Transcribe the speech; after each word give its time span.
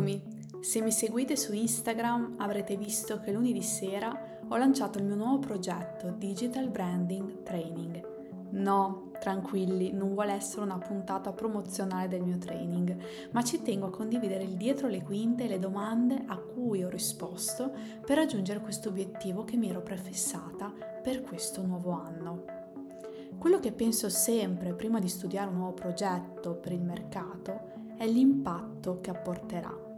Eccomi! 0.00 0.38
Se 0.60 0.80
mi 0.80 0.92
seguite 0.92 1.36
su 1.36 1.52
Instagram 1.52 2.36
avrete 2.38 2.74
visto 2.74 3.20
che 3.20 3.32
lunedì 3.32 3.60
sera 3.60 4.40
ho 4.48 4.56
lanciato 4.56 4.98
il 4.98 5.04
mio 5.04 5.14
nuovo 5.14 5.40
progetto 5.40 6.08
Digital 6.08 6.70
Branding 6.70 7.42
Training. 7.42 8.08
No, 8.52 9.10
tranquilli, 9.20 9.92
non 9.92 10.14
vuole 10.14 10.32
essere 10.32 10.62
una 10.62 10.78
puntata 10.78 11.32
promozionale 11.32 12.08
del 12.08 12.22
mio 12.22 12.38
training, 12.38 12.96
ma 13.32 13.42
ci 13.42 13.60
tengo 13.60 13.88
a 13.88 13.90
condividere 13.90 14.44
il 14.44 14.56
dietro 14.56 14.88
le 14.88 15.02
quinte 15.02 15.44
e 15.44 15.48
le 15.48 15.58
domande 15.58 16.24
a 16.26 16.38
cui 16.38 16.82
ho 16.82 16.88
risposto 16.88 17.70
per 18.04 18.16
raggiungere 18.16 18.60
questo 18.60 18.88
obiettivo 18.88 19.44
che 19.44 19.58
mi 19.58 19.68
ero 19.68 19.82
prefissata 19.82 20.72
per 21.02 21.20
questo 21.20 21.60
nuovo 21.60 21.90
anno. 21.90 22.44
Quello 23.36 23.60
che 23.60 23.72
penso 23.72 24.08
sempre 24.08 24.72
prima 24.72 24.98
di 24.98 25.08
studiare 25.08 25.50
un 25.50 25.56
nuovo 25.56 25.74
progetto 25.74 26.54
per 26.54 26.72
il 26.72 26.82
mercato 26.82 27.68
è 28.00 28.06
l'impatto 28.06 29.02
che 29.02 29.10
apporterà. 29.10 29.89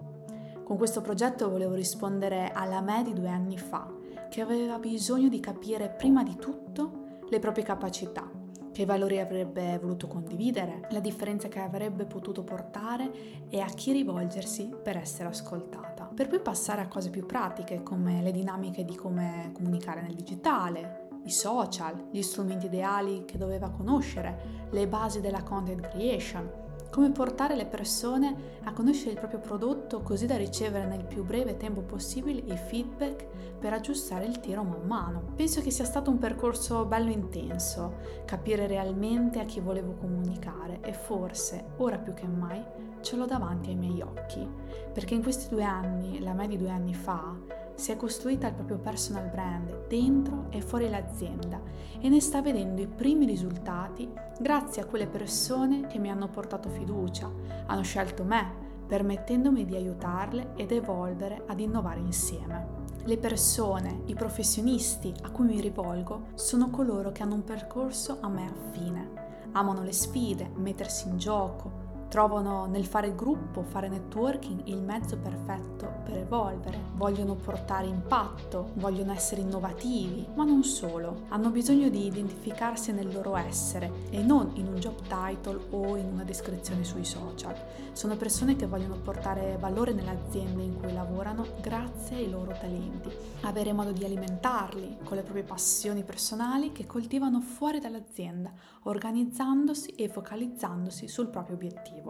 Con 0.65 0.77
questo 0.77 1.01
progetto 1.01 1.51
volevo 1.51 1.75
rispondere 1.75 2.51
alla 2.53 2.81
me 2.81 3.03
di 3.03 3.13
due 3.13 3.29
anni 3.29 3.59
fa, 3.59 3.91
che 4.31 4.41
aveva 4.41 4.79
bisogno 4.79 5.29
di 5.29 5.41
capire 5.41 5.91
prima 5.91 6.23
di 6.23 6.37
tutto 6.37 7.21
le 7.29 7.39
proprie 7.41 7.65
capacità, 7.65 8.31
che 8.73 8.85
valori 8.87 9.21
avrebbe 9.21 9.79
voluto 9.79 10.07
condividere, 10.07 10.87
la 10.91 11.01
differenza 11.01 11.49
che 11.49 11.61
avrebbe 11.61 12.07
potuto 12.07 12.43
portare 12.43 13.49
e 13.49 13.61
a 13.61 13.67
chi 13.67 13.93
rivolgersi 13.93 14.73
per 14.83 14.97
essere 14.97 15.29
ascoltata. 15.29 16.05
Per 16.15 16.29
poi 16.29 16.41
passare 16.41 16.81
a 16.81 16.89
cose 16.89 17.11
più 17.11 17.27
pratiche 17.27 17.83
come 17.83 18.23
le 18.23 18.31
dinamiche 18.31 18.85
di 18.85 18.95
come 18.95 19.51
comunicare 19.53 20.01
nel 20.01 20.15
digitale, 20.15 21.09
i 21.25 21.31
social, 21.31 22.09
gli 22.11 22.23
strumenti 22.23 22.67
ideali 22.67 23.25
che 23.25 23.39
doveva 23.39 23.71
conoscere, 23.71 24.69
le 24.71 24.89
basi 24.89 25.21
della 25.21 25.43
content 25.43 25.89
creation, 25.89 26.51
come 26.93 27.11
portare 27.11 27.57
le 27.57 27.65
persone 27.65 28.61
a 28.65 28.73
conoscere 28.75 29.13
il 29.13 29.19
proprio 29.19 29.41
prodotto 29.41 30.03
così 30.03 30.27
da 30.27 30.37
ricevere 30.37 30.85
nel 30.85 31.07
più 31.07 31.25
breve 31.25 31.57
tempo 31.57 31.81
possibile 31.81 32.43
i 32.53 32.57
feedback 32.59 33.27
per 33.59 33.73
aggiustare 33.73 34.27
il 34.27 34.41
tiro 34.41 34.63
man 34.63 34.87
mano. 34.87 35.23
Penso 35.35 35.63
che 35.63 35.71
sia 35.71 35.87
stato 35.87 36.11
un 36.11 36.19
percorso 36.19 36.85
bello 36.85 37.11
intenso, 37.11 37.95
capire 38.27 38.67
realmente 38.67 39.41
a 39.41 39.45
chi 39.45 39.61
volevo 39.61 39.95
comunicare 39.95 40.81
e 40.83 40.93
forse, 40.93 41.65
ora 41.79 41.97
più 41.97 42.13
che 42.13 42.27
mai, 42.27 42.63
ce 43.01 43.17
l'ho 43.17 43.25
davanti 43.25 43.71
ai 43.71 43.77
miei 43.77 44.03
occhi, 44.03 44.47
perché 44.93 45.15
in 45.15 45.23
questi 45.23 45.49
due 45.49 45.65
anni, 45.65 46.21
la 46.21 46.35
me 46.35 46.47
di 46.47 46.59
due 46.59 46.71
anni 46.71 46.93
fa, 46.93 47.35
si 47.83 47.91
è 47.91 47.97
costruita 47.97 48.47
il 48.47 48.55
proprio 48.55 48.79
personal 48.79 49.29
brand 49.29 49.89
dentro 49.89 50.47
e 50.51 50.61
fuori 50.61 50.89
l'azienda 50.89 51.61
e 51.99 52.09
ne 52.09 52.21
sta 52.21 52.41
vedendo 52.41 52.81
i 52.81 52.87
primi 52.87 53.27
risultati 53.27 54.09
grazie 54.39 54.83
a 54.83 54.85
quelle 54.85 55.09
persone 55.09 55.89
che 55.89 55.99
mi 55.99 56.09
hanno 56.09 56.29
portato 56.29 56.69
fiducia, 56.69 57.29
hanno 57.67 57.83
scelto 57.83 58.23
me, 58.23 58.85
permettendomi 58.87 59.65
di 59.65 59.75
aiutarle 59.75 60.53
ed 60.55 60.71
evolvere 60.71 61.43
ad 61.49 61.59
innovare 61.59 61.99
insieme. 61.99 62.67
Le 63.03 63.19
persone, 63.19 64.03
i 64.05 64.15
professionisti 64.15 65.13
a 65.23 65.31
cui 65.31 65.47
mi 65.47 65.61
rivolgo 65.61 66.27
sono 66.35 66.71
coloro 66.71 67.11
che 67.11 67.25
hanno 67.25 67.35
un 67.35 67.43
percorso 67.43 68.19
a 68.21 68.29
me 68.29 68.49
affine. 68.49 69.11
Amano 69.51 69.83
le 69.83 69.93
sfide, 69.93 70.53
mettersi 70.55 71.09
in 71.09 71.19
gioco, 71.19 71.91
Trovano 72.13 72.67
nel 72.67 72.85
fare 72.85 73.15
gruppo, 73.15 73.63
fare 73.63 73.89
networking 73.89 74.67
il 74.67 74.83
mezzo 74.83 75.17
perfetto 75.17 76.03
per 76.05 76.19
evolvere. 76.19 76.79
Vogliono 76.93 77.37
portare 77.37 77.87
impatto, 77.87 78.73
vogliono 78.75 79.13
essere 79.13 79.41
innovativi, 79.41 80.27
ma 80.35 80.45
non 80.45 80.63
solo. 80.63 81.23
Hanno 81.29 81.49
bisogno 81.49 81.89
di 81.89 82.05
identificarsi 82.05 82.93
nel 82.93 83.11
loro 83.11 83.35
essere 83.35 83.91
e 84.11 84.23
non 84.23 84.51
in 84.57 84.67
un 84.67 84.75
job 84.75 85.01
title 85.09 85.59
o 85.71 85.97
in 85.97 86.05
una 86.05 86.23
descrizione 86.23 86.85
sui 86.85 87.07
social. 87.07 87.55
Sono 87.93 88.17
persone 88.17 88.57
che 88.57 88.67
vogliono 88.67 88.97
portare 88.97 89.57
valore 89.59 89.95
nell'azienda 89.95 90.63
in 90.63 90.79
cui 90.79 90.93
lavorano 90.93 91.47
grazie 91.63 92.17
ai 92.17 92.29
loro 92.29 92.53
talenti. 92.53 93.09
Avere 93.41 93.73
modo 93.73 93.93
di 93.93 94.05
alimentarli 94.05 94.99
con 95.03 95.17
le 95.17 95.23
proprie 95.23 95.45
passioni 95.45 96.03
personali 96.03 96.73
che 96.73 96.85
coltivano 96.85 97.41
fuori 97.41 97.81
dall'azienda, 97.81 98.53
organizzandosi 98.83 99.93
e 99.93 100.11
focalizzandosi 100.11 101.09
sul 101.09 101.29
proprio 101.29 101.57
obiettivo. 101.57 102.01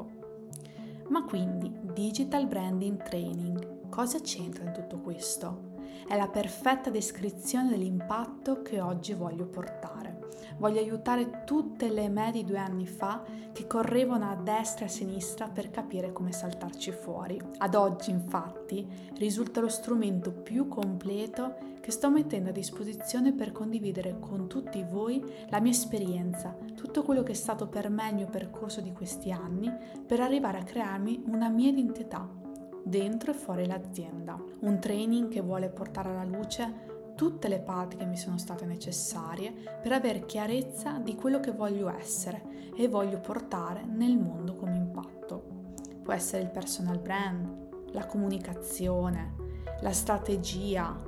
Ma 1.09 1.25
quindi 1.25 1.71
Digital 1.93 2.47
Branding 2.47 3.03
Training 3.03 3.89
cosa 3.89 4.21
c'entra 4.21 4.65
in 4.65 4.73
tutto 4.73 4.99
questo? 5.01 5.72
È 6.07 6.17
la 6.17 6.29
perfetta 6.29 6.91
descrizione 6.91 7.71
dell'impatto 7.71 8.63
che 8.63 8.81
oggi 8.81 9.15
voglio 9.15 9.47
portare. 9.47 10.31
Voglio 10.59 10.81
aiutare 10.81 11.45
tutte 11.45 11.89
le 11.91 12.09
me 12.09 12.31
di 12.31 12.45
due 12.45 12.59
anni 12.59 12.87
fa 12.87 13.23
che 13.53 13.67
correvano 13.67 14.31
a 14.31 14.37
destra 14.37 14.85
e 14.85 14.89
a 14.89 14.91
sinistra 14.91 15.49
per 15.49 15.71
capire 15.71 16.13
come 16.13 16.33
saltarci 16.33 16.93
fuori. 16.93 17.41
Ad 17.59 17.75
oggi, 17.75 18.11
infatti, 18.11 18.87
risulta 19.17 19.61
lo 19.61 19.69
strumento 19.69 20.33
più 20.33 20.69
completo 20.69 21.71
che 21.81 21.91
sto 21.91 22.11
mettendo 22.11 22.51
a 22.51 22.53
disposizione 22.53 23.33
per 23.33 23.51
condividere 23.51 24.19
con 24.21 24.47
tutti 24.47 24.85
voi 24.89 25.23
la 25.49 25.61
mia 25.61 25.73
esperienza, 25.73 26.57
tutto 26.77 27.03
quello 27.03 27.25
che 27.25 27.33
è 27.33 27.35
stato 27.35 27.67
per 27.67 27.91
me 27.91 28.09
il 28.09 28.15
mio 28.15 28.29
percorso 28.29 28.81
di 28.81 28.93
questi 28.93 29.33
anni, 29.33 29.69
per 30.07 30.21
arrivare 30.21 30.59
a 30.59 30.65
crearmi 30.65 31.25
una 31.27 31.49
mia 31.49 31.71
identità 31.71 32.42
dentro 32.83 33.31
e 33.31 33.35
fuori 33.35 33.67
l'azienda. 33.67 34.41
Un 34.61 34.79
training 34.79 35.29
che 35.29 35.41
vuole 35.41 35.69
portare 35.69 36.11
alla 36.11 36.25
luce 36.25 36.91
tutte 37.15 37.49
le 37.49 37.61
parti 37.61 37.97
che 37.97 38.07
mi 38.07 38.17
sono 38.17 38.39
state 38.39 38.65
necessarie 38.65 39.53
per 39.81 39.93
avere 39.93 40.27
chiarezza 40.27 40.99
di 40.99 41.15
quello 41.15 41.41
che 41.41 41.53
voglio 41.53 41.89
essere 41.89 42.71
e 42.77 42.89
voglio 42.89 43.21
portare 43.21 43.85
nel 43.85 44.17
mondo 44.17 44.57
come 44.57 44.77
impatto. 44.77 45.45
Può 46.03 46.13
essere 46.13 46.43
il 46.43 46.51
personal 46.51 46.99
brand, 46.99 47.91
la 47.93 48.07
comunicazione, 48.07 49.35
la 49.81 49.93
strategia, 49.93 51.01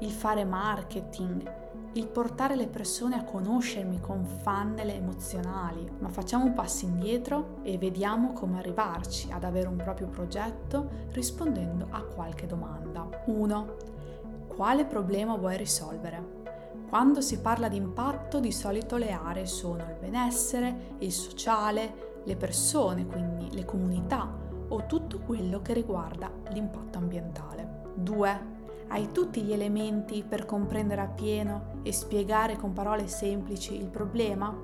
il 0.00 0.10
fare 0.10 0.44
marketing, 0.44 1.52
il 1.98 2.06
portare 2.06 2.54
le 2.54 2.68
persone 2.68 3.16
a 3.16 3.24
conoscermi 3.24 3.98
con 4.00 4.24
funnel 4.24 4.88
emozionali, 4.90 5.90
ma 5.98 6.08
facciamo 6.08 6.44
un 6.44 6.52
passo 6.52 6.84
indietro 6.84 7.58
e 7.62 7.76
vediamo 7.76 8.32
come 8.32 8.58
arrivarci 8.58 9.32
ad 9.32 9.42
avere 9.42 9.66
un 9.66 9.76
proprio 9.76 10.06
progetto 10.06 10.88
rispondendo 11.10 11.88
a 11.90 12.02
qualche 12.02 12.46
domanda. 12.46 13.08
1. 13.26 13.76
Quale 14.46 14.84
problema 14.84 15.36
vuoi 15.36 15.56
risolvere? 15.56 16.36
Quando 16.88 17.20
si 17.20 17.40
parla 17.40 17.68
di 17.68 17.76
impatto, 17.76 18.38
di 18.38 18.52
solito 18.52 18.96
le 18.96 19.10
aree 19.10 19.46
sono 19.46 19.82
il 19.82 19.96
benessere, 19.98 20.94
il 20.98 21.12
sociale, 21.12 22.20
le 22.24 22.36
persone, 22.36 23.06
quindi 23.06 23.52
le 23.52 23.64
comunità 23.64 24.32
o 24.68 24.86
tutto 24.86 25.18
quello 25.18 25.60
che 25.62 25.72
riguarda 25.72 26.30
l'impatto 26.50 26.98
ambientale. 26.98 27.82
2 27.96 28.57
hai 28.88 29.12
tutti 29.12 29.42
gli 29.42 29.52
elementi 29.52 30.24
per 30.26 30.46
comprendere 30.46 31.02
appieno 31.02 31.80
e 31.82 31.92
spiegare 31.92 32.56
con 32.56 32.72
parole 32.72 33.06
semplici 33.06 33.76
il 33.76 33.88
problema? 33.88 34.54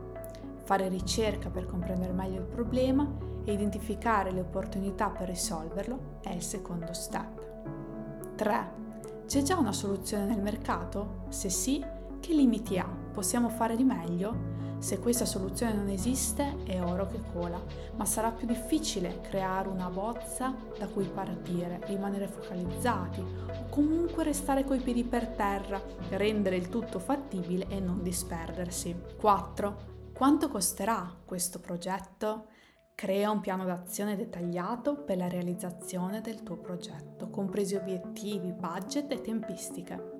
Fare 0.62 0.88
ricerca 0.88 1.50
per 1.50 1.66
comprendere 1.66 2.12
meglio 2.12 2.40
il 2.40 2.46
problema 2.46 3.06
e 3.44 3.52
identificare 3.52 4.30
le 4.30 4.40
opportunità 4.40 5.10
per 5.10 5.28
risolverlo 5.28 6.18
è 6.22 6.30
il 6.30 6.42
secondo 6.42 6.92
step. 6.94 8.34
3. 8.36 8.82
C'è 9.26 9.42
già 9.42 9.58
una 9.58 9.72
soluzione 9.72 10.24
nel 10.24 10.40
mercato? 10.40 11.24
Se 11.28 11.50
sì, 11.50 11.84
che 12.20 12.32
limiti 12.32 12.78
ha? 12.78 12.88
Possiamo 13.12 13.50
fare 13.50 13.76
di 13.76 13.84
meglio? 13.84 14.53
Se 14.84 14.98
questa 14.98 15.24
soluzione 15.24 15.72
non 15.72 15.88
esiste 15.88 16.62
è 16.64 16.78
oro 16.78 17.06
che 17.06 17.18
cola, 17.32 17.58
ma 17.96 18.04
sarà 18.04 18.30
più 18.32 18.46
difficile 18.46 19.22
creare 19.22 19.66
una 19.68 19.88
bozza 19.88 20.54
da 20.78 20.86
cui 20.88 21.06
partire, 21.06 21.80
rimanere 21.86 22.28
focalizzati 22.28 23.20
o 23.20 23.64
comunque 23.70 24.24
restare 24.24 24.62
coi 24.62 24.80
piedi 24.80 25.02
per 25.02 25.28
terra, 25.28 25.80
rendere 26.10 26.56
il 26.56 26.68
tutto 26.68 26.98
fattibile 26.98 27.66
e 27.70 27.80
non 27.80 28.02
disperdersi. 28.02 28.94
4. 29.18 29.76
Quanto 30.12 30.50
costerà 30.50 31.16
questo 31.24 31.60
progetto? 31.60 32.48
Crea 32.94 33.30
un 33.30 33.40
piano 33.40 33.64
d'azione 33.64 34.16
dettagliato 34.16 34.96
per 34.96 35.16
la 35.16 35.28
realizzazione 35.28 36.20
del 36.20 36.42
tuo 36.42 36.58
progetto, 36.58 37.30
compresi 37.30 37.74
obiettivi, 37.74 38.52
budget 38.52 39.10
e 39.12 39.22
tempistiche. 39.22 40.12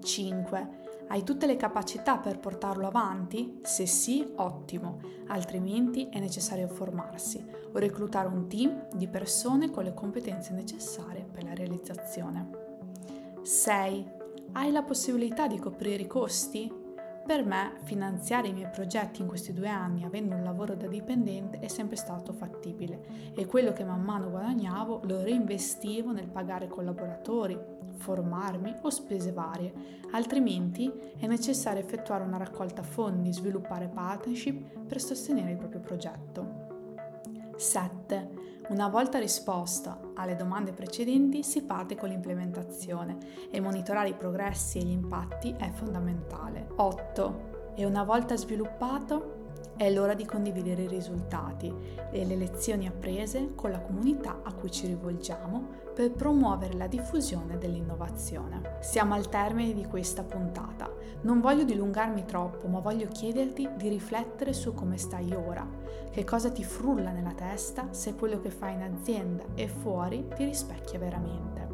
5. 0.00 0.85
Hai 1.08 1.22
tutte 1.22 1.46
le 1.46 1.56
capacità 1.56 2.18
per 2.18 2.40
portarlo 2.40 2.88
avanti? 2.88 3.60
Se 3.62 3.86
sì, 3.86 4.32
ottimo, 4.36 4.98
altrimenti 5.28 6.08
è 6.08 6.18
necessario 6.18 6.66
formarsi 6.66 7.44
o 7.72 7.78
reclutare 7.78 8.26
un 8.26 8.48
team 8.48 8.88
di 8.92 9.06
persone 9.06 9.70
con 9.70 9.84
le 9.84 9.94
competenze 9.94 10.52
necessarie 10.52 11.24
per 11.30 11.44
la 11.44 11.54
realizzazione. 11.54 12.48
6. 13.40 14.10
Hai 14.52 14.72
la 14.72 14.82
possibilità 14.82 15.46
di 15.46 15.60
coprire 15.60 16.02
i 16.02 16.08
costi? 16.08 16.84
Per 17.26 17.44
me 17.44 17.78
finanziare 17.82 18.48
i 18.48 18.52
miei 18.52 18.70
progetti 18.70 19.20
in 19.20 19.28
questi 19.28 19.52
due 19.52 19.68
anni 19.68 20.04
avendo 20.04 20.34
un 20.34 20.42
lavoro 20.42 20.74
da 20.74 20.86
dipendente 20.86 21.58
è 21.58 21.66
sempre 21.68 21.96
stato 21.96 22.32
fattibile 22.32 23.32
e 23.34 23.46
quello 23.46 23.72
che 23.72 23.84
man 23.84 24.02
mano 24.02 24.30
guadagnavo 24.30 25.02
lo 25.04 25.22
reinvestivo 25.22 26.12
nel 26.12 26.28
pagare 26.28 26.68
collaboratori, 26.68 27.58
formarmi 27.96 28.76
o 28.82 28.90
spese 28.90 29.32
varie, 29.32 29.72
altrimenti 30.12 30.92
è 31.18 31.26
necessario 31.26 31.82
effettuare 31.82 32.24
una 32.24 32.36
raccolta 32.36 32.82
fondi, 32.82 33.32
sviluppare 33.32 33.88
partnership 33.88 34.78
per 34.86 35.00
sostenere 35.00 35.50
il 35.50 35.56
proprio 35.56 35.80
progetto. 35.80 36.64
7. 37.56 38.44
Una 38.68 38.88
volta 38.88 39.18
risposta 39.18 40.00
alle 40.14 40.36
domande 40.36 40.72
precedenti 40.72 41.42
si 41.42 41.64
parte 41.64 41.94
con 41.96 42.08
l'implementazione 42.08 43.16
e 43.50 43.60
monitorare 43.60 44.08
i 44.10 44.14
progressi 44.14 44.78
e 44.78 44.82
gli 44.82 44.90
impatti 44.90 45.54
è 45.56 45.70
fondamentale. 45.70 46.68
8. 46.76 47.74
E 47.76 47.84
una 47.84 48.02
volta 48.02 48.36
sviluppato 48.36 49.45
è 49.76 49.90
l'ora 49.90 50.14
di 50.14 50.24
condividere 50.24 50.82
i 50.82 50.88
risultati 50.88 51.72
e 52.10 52.24
le 52.24 52.34
lezioni 52.34 52.86
apprese 52.86 53.54
con 53.54 53.70
la 53.70 53.80
comunità 53.80 54.40
a 54.42 54.52
cui 54.52 54.70
ci 54.70 54.86
rivolgiamo 54.86 55.84
per 55.94 56.12
promuovere 56.12 56.74
la 56.74 56.86
diffusione 56.86 57.58
dell'innovazione. 57.58 58.78
Siamo 58.80 59.14
al 59.14 59.28
termine 59.28 59.74
di 59.74 59.84
questa 59.84 60.22
puntata. 60.22 60.90
Non 61.22 61.40
voglio 61.40 61.64
dilungarmi 61.64 62.24
troppo, 62.24 62.68
ma 62.68 62.80
voglio 62.80 63.08
chiederti 63.08 63.70
di 63.76 63.88
riflettere 63.88 64.52
su 64.52 64.74
come 64.74 64.96
stai 64.96 65.32
ora, 65.34 65.66
che 66.10 66.24
cosa 66.24 66.50
ti 66.50 66.64
frulla 66.64 67.10
nella 67.10 67.32
testa 67.32 67.88
se 67.90 68.14
quello 68.14 68.40
che 68.40 68.50
fai 68.50 68.74
in 68.74 68.82
azienda 68.82 69.44
e 69.54 69.68
fuori 69.68 70.26
ti 70.34 70.44
rispecchia 70.44 70.98
veramente. 70.98 71.66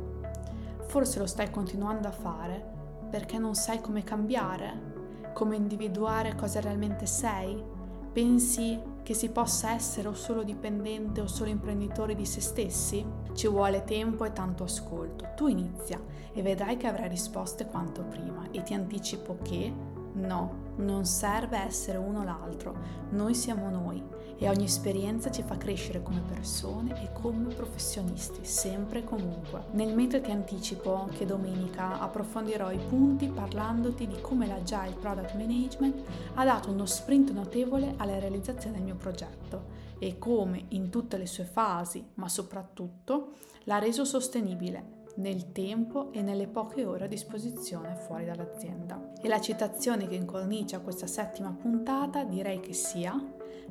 Forse 0.86 1.18
lo 1.18 1.26
stai 1.26 1.50
continuando 1.50 2.08
a 2.08 2.12
fare 2.12 2.80
perché 3.10 3.38
non 3.38 3.54
sai 3.54 3.80
come 3.80 4.02
cambiare, 4.04 5.30
come 5.32 5.56
individuare 5.56 6.34
cosa 6.34 6.60
realmente 6.60 7.06
sei 7.06 7.71
Pensi 8.12 8.78
che 9.02 9.14
si 9.14 9.30
possa 9.30 9.72
essere 9.72 10.06
o 10.06 10.12
solo 10.12 10.42
dipendente 10.42 11.22
o 11.22 11.26
solo 11.26 11.48
imprenditore 11.48 12.14
di 12.14 12.26
se 12.26 12.42
stessi? 12.42 13.04
Ci 13.32 13.48
vuole 13.48 13.84
tempo 13.84 14.26
e 14.26 14.32
tanto 14.32 14.64
ascolto. 14.64 15.30
Tu 15.34 15.46
inizia 15.46 15.98
e 16.34 16.42
vedrai 16.42 16.76
che 16.76 16.86
avrai 16.86 17.08
risposte 17.08 17.66
quanto 17.66 18.02
prima 18.02 18.50
e 18.50 18.62
ti 18.62 18.74
anticipo 18.74 19.38
che 19.42 19.72
no, 20.12 20.61
non 20.76 21.04
serve 21.04 21.58
essere 21.58 21.98
uno 21.98 22.24
l'altro, 22.24 22.74
noi 23.10 23.34
siamo 23.34 23.68
noi 23.68 24.02
e 24.38 24.48
ogni 24.48 24.64
esperienza 24.64 25.30
ci 25.30 25.42
fa 25.42 25.56
crescere 25.56 26.02
come 26.02 26.20
persone 26.20 27.00
e 27.02 27.12
come 27.12 27.54
professionisti, 27.54 28.44
sempre 28.44 29.00
e 29.00 29.04
comunque. 29.04 29.66
Nel 29.72 29.94
mentre 29.94 30.20
ti 30.20 30.30
anticipo 30.30 31.08
che 31.12 31.24
domenica 31.24 32.00
approfondirò 32.00 32.72
i 32.72 32.80
punti 32.88 33.28
parlandoti 33.28 34.06
di 34.06 34.20
come 34.20 34.46
l'Agile 34.46 34.96
Product 34.98 35.34
Management 35.34 36.02
ha 36.34 36.44
dato 36.44 36.70
uno 36.70 36.86
sprint 36.86 37.30
notevole 37.30 37.94
alla 37.98 38.18
realizzazione 38.18 38.76
del 38.76 38.84
mio 38.84 38.96
progetto 38.96 39.80
e 39.98 40.18
come 40.18 40.64
in 40.70 40.90
tutte 40.90 41.16
le 41.16 41.26
sue 41.26 41.44
fasi, 41.44 42.04
ma 42.14 42.28
soprattutto, 42.28 43.34
l'ha 43.64 43.78
reso 43.78 44.04
sostenibile 44.04 45.00
nel 45.14 45.52
tempo 45.52 46.12
e 46.12 46.22
nelle 46.22 46.46
poche 46.46 46.84
ore 46.84 47.04
a 47.04 47.08
disposizione 47.08 47.94
fuori 47.94 48.24
dall'azienda. 48.24 49.12
E 49.20 49.28
la 49.28 49.40
citazione 49.40 50.06
che 50.06 50.14
incornicia 50.14 50.80
questa 50.80 51.06
settima 51.06 51.50
puntata 51.50 52.24
direi 52.24 52.60
che 52.60 52.72
sia 52.72 53.14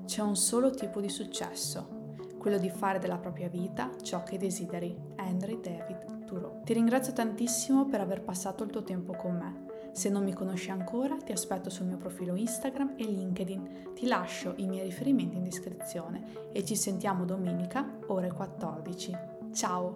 c'è 0.06 0.22
un 0.22 0.36
solo 0.36 0.70
tipo 0.72 1.00
di 1.00 1.10
successo, 1.10 2.00
quello 2.38 2.58
di 2.58 2.70
fare 2.70 3.00
della 3.00 3.18
propria 3.18 3.50
vita 3.50 3.90
ciò 4.02 4.24
che 4.24 4.38
desideri. 4.38 5.10
Henry 5.16 5.60
David 5.60 6.26
Thoreau. 6.26 6.62
Ti 6.64 6.74
ringrazio 6.74 7.14
tantissimo 7.14 7.86
per 7.86 8.02
aver 8.02 8.22
passato 8.22 8.64
il 8.64 8.70
tuo 8.70 8.84
tempo 8.84 9.14
con 9.14 9.36
me. 9.36 9.70
Se 9.94 10.10
non 10.10 10.24
mi 10.24 10.34
conosci 10.34 10.72
ancora, 10.72 11.18
ti 11.18 11.34
aspetto 11.34 11.70
sul 11.70 11.86
mio 11.86 11.98
profilo 11.98 12.36
Instagram 12.36 12.94
e 12.96 13.04
LinkedIn. 13.04 13.92
Ti 13.94 14.08
lascio 14.08 14.54
i 14.58 14.68
miei 14.68 14.86
riferimenti 14.86 15.36
in 15.36 15.44
descrizione 15.44 16.50
e 16.54 16.64
ci 16.64 16.76
sentiamo 16.76 17.26
domenica 17.26 17.98
ore 18.08 18.32
14. 18.32 19.31
Ciao! 19.53 19.94